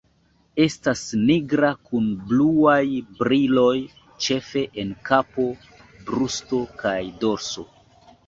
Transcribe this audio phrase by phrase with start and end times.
[0.63, 2.81] Estas nigra kun bluaj
[3.19, 3.75] briloj,
[4.27, 5.45] ĉefe en kapo,
[6.09, 7.67] brusto kaj dorso.